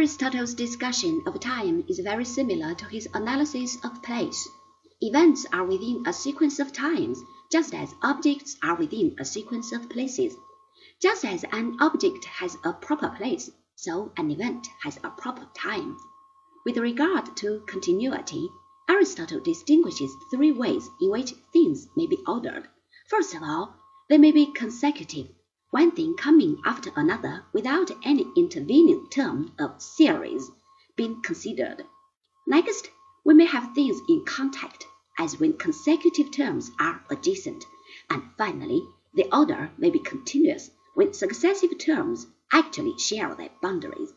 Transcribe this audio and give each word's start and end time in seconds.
Aristotle's 0.00 0.54
discussion 0.54 1.22
of 1.26 1.38
time 1.40 1.84
is 1.86 1.98
very 1.98 2.24
similar 2.24 2.74
to 2.74 2.86
his 2.86 3.06
analysis 3.12 3.76
of 3.84 4.02
place. 4.02 4.48
Events 5.02 5.44
are 5.52 5.66
within 5.66 6.02
a 6.06 6.12
sequence 6.14 6.58
of 6.58 6.72
times, 6.72 7.20
just 7.52 7.74
as 7.74 7.94
objects 8.00 8.56
are 8.62 8.76
within 8.76 9.14
a 9.18 9.26
sequence 9.26 9.72
of 9.72 9.90
places. 9.90 10.34
Just 11.02 11.22
as 11.26 11.44
an 11.52 11.76
object 11.80 12.24
has 12.24 12.56
a 12.64 12.72
proper 12.72 13.10
place, 13.10 13.50
so 13.76 14.10
an 14.16 14.30
event 14.30 14.68
has 14.82 14.98
a 15.04 15.10
proper 15.10 15.46
time. 15.52 15.98
With 16.64 16.78
regard 16.78 17.36
to 17.36 17.62
continuity, 17.66 18.48
Aristotle 18.88 19.40
distinguishes 19.40 20.16
three 20.30 20.52
ways 20.52 20.88
in 21.02 21.10
which 21.10 21.34
things 21.52 21.88
may 21.94 22.06
be 22.06 22.24
ordered. 22.26 22.70
First 23.10 23.34
of 23.34 23.42
all, 23.42 23.76
they 24.08 24.16
may 24.16 24.32
be 24.32 24.46
consecutive, 24.46 25.28
one 25.70 25.92
thing 25.92 26.16
coming 26.16 26.60
after 26.64 26.90
another 26.96 27.44
without 27.52 27.90
any 28.04 28.26
intervening 28.36 29.06
term 29.08 29.52
of 29.58 29.80
series 29.80 30.50
being 30.96 31.22
considered. 31.22 31.86
Next, 32.46 32.90
we 33.24 33.34
may 33.34 33.46
have 33.46 33.72
things 33.74 34.00
in 34.08 34.24
contact, 34.24 34.84
as 35.16 35.38
when 35.38 35.52
consecutive 35.58 36.32
terms 36.32 36.70
are 36.80 37.04
adjacent, 37.08 37.64
and 38.08 38.22
finally, 38.36 38.82
the 39.14 39.28
order 39.32 39.70
may 39.78 39.90
be 39.90 40.00
continuous 40.00 40.70
when 40.94 41.12
successive 41.12 41.78
terms 41.78 42.26
actually 42.52 42.98
share 42.98 43.34
their 43.36 43.50
boundaries. 43.62 44.12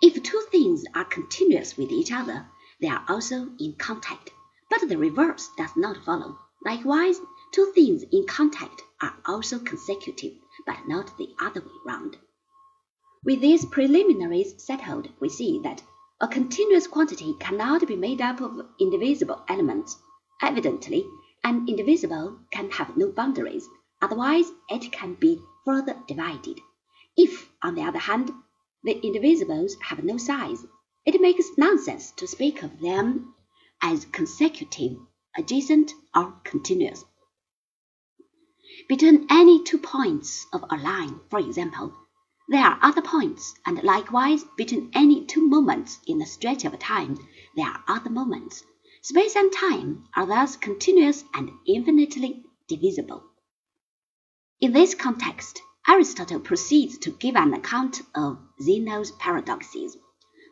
If 0.00 0.20
two 0.22 0.44
things 0.50 0.84
are 0.94 1.04
continuous 1.04 1.76
with 1.76 1.92
each 1.92 2.10
other, 2.10 2.46
they 2.80 2.88
are 2.88 3.04
also 3.08 3.48
in 3.60 3.74
contact, 3.78 4.30
but 4.68 4.88
the 4.88 4.98
reverse 4.98 5.48
does 5.56 5.76
not 5.76 6.04
follow. 6.04 6.38
Likewise, 6.64 7.20
two 7.52 7.72
things 7.74 8.04
in 8.12 8.26
contact 8.26 8.82
are 9.00 9.16
also 9.26 9.58
consecutive, 9.58 10.34
but 10.64 10.86
not 10.86 11.16
the 11.18 11.34
other 11.40 11.60
way 11.60 11.72
round. 11.84 12.16
With 13.24 13.40
these 13.40 13.64
preliminaries 13.64 14.62
settled, 14.62 15.08
we 15.20 15.28
see 15.28 15.60
that 15.64 15.82
a 16.20 16.28
continuous 16.28 16.86
quantity 16.86 17.34
cannot 17.40 17.86
be 17.86 17.96
made 17.96 18.20
up 18.20 18.40
of 18.40 18.66
indivisible 18.78 19.42
elements. 19.48 19.96
Evidently, 20.40 21.04
an 21.44 21.66
indivisible 21.68 22.38
can 22.52 22.70
have 22.70 22.96
no 22.96 23.10
boundaries, 23.10 23.68
otherwise 24.00 24.46
it 24.68 24.92
can 24.92 25.14
be 25.14 25.40
further 25.64 25.96
divided. 26.06 26.60
If, 27.16 27.50
on 27.62 27.74
the 27.74 27.82
other 27.82 27.98
hand, 27.98 28.30
the 28.84 28.94
indivisibles 28.94 29.72
have 29.82 30.04
no 30.04 30.16
size, 30.16 30.64
it 31.04 31.20
makes 31.20 31.58
nonsense 31.58 32.12
to 32.12 32.28
speak 32.28 32.62
of 32.62 32.80
them 32.80 33.34
as 33.82 34.04
consecutive, 34.06 34.96
adjacent, 35.36 35.92
or 36.14 36.34
continuous. 36.44 37.04
Between 38.88 39.26
any 39.30 39.62
two 39.62 39.78
points 39.78 40.46
of 40.52 40.64
a 40.70 40.76
line, 40.76 41.20
for 41.30 41.38
example, 41.38 41.94
there 42.48 42.64
are 42.64 42.78
other 42.82 43.02
points, 43.02 43.54
and 43.64 43.82
likewise 43.82 44.44
between 44.56 44.90
any 44.92 45.24
two 45.24 45.46
moments 45.46 46.00
in 46.06 46.20
a 46.20 46.26
stretch 46.26 46.64
of 46.64 46.78
time, 46.78 47.16
there 47.56 47.66
are 47.66 47.84
other 47.88 48.10
moments. 48.10 48.64
Space 49.00 49.36
and 49.36 49.52
time 49.52 50.04
are 50.14 50.26
thus 50.26 50.56
continuous 50.56 51.24
and 51.34 51.50
infinitely 51.66 52.44
divisible. 52.68 53.22
In 54.60 54.72
this 54.72 54.94
context, 54.94 55.60
Aristotle 55.88 56.40
proceeds 56.40 56.98
to 56.98 57.10
give 57.10 57.36
an 57.36 57.54
account 57.54 58.00
of 58.14 58.38
Zeno's 58.62 59.10
paradoxes. 59.12 59.96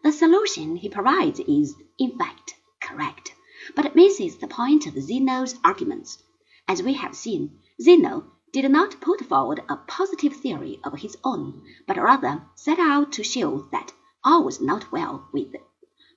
The 0.03 0.13
solution 0.13 0.77
he 0.77 0.89
provides 0.89 1.39
is, 1.41 1.75
in 1.99 2.19
fact, 2.19 2.55
correct, 2.83 3.35
but 3.77 3.95
misses 3.95 4.39
the 4.39 4.49
point 4.49 4.87
of 4.87 5.01
Zeno's 5.01 5.55
arguments. 5.63 6.23
As 6.67 6.83
we 6.83 6.95
have 6.95 7.15
seen, 7.15 7.61
Zeno 7.81 8.33
did 8.53 8.71
not 8.71 9.01
put 9.01 9.21
forward 9.21 9.63
a 9.69 9.77
positive 9.77 10.35
theory 10.35 10.81
of 10.83 10.99
his 10.99 11.17
own, 11.23 11.63
but 11.87 11.97
rather 11.97 12.43
set 12.57 12.79
out 12.79 13.13
to 13.13 13.23
show 13.23 13.69
that 13.73 13.93
all 14.25 14.45
was 14.45 14.61
not 14.61 14.91
well 14.91 15.29
with 15.33 15.53
the 15.53 15.61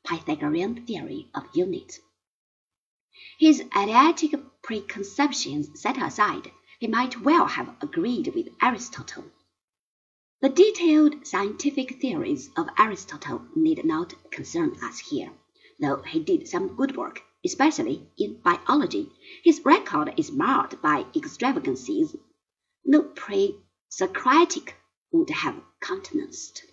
Pythagorean 0.04 0.86
theory 0.86 1.30
of 1.34 1.48
units. 1.54 2.00
His 3.40 3.64
Eleatic 3.76 4.34
preconceptions 4.62 5.80
set 5.80 6.02
aside, 6.02 6.52
he 6.80 6.88
might 6.88 7.22
well 7.22 7.48
have 7.48 7.76
agreed 7.82 8.34
with 8.36 8.50
Aristotle. 8.62 9.26
The 10.42 10.50
detailed 10.50 11.26
scientific 11.26 12.02
theories 12.02 12.50
of 12.58 12.68
Aristotle 12.78 13.46
need 13.56 13.86
not 13.86 14.14
concern 14.32 14.76
us 14.84 15.00
here, 15.00 15.32
though 15.80 16.02
he 16.02 16.20
did 16.20 16.48
some 16.48 16.76
good 16.76 16.98
work, 16.98 17.22
especially 17.46 18.08
in 18.18 18.40
biology. 18.44 19.10
His 19.44 19.62
record 19.66 20.14
is 20.18 20.32
marred 20.32 20.82
by 20.82 21.06
extravagances 21.16 22.16
no 22.86 23.02
pre-Socratic 23.02 24.76
would 25.12 25.30
have 25.30 25.56
countenanced. 25.80 26.64